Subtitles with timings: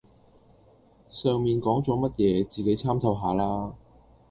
[1.11, 3.75] 上面講左乜野,自己參透下啦